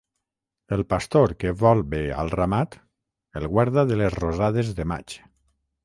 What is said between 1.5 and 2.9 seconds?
vol bé al ramat,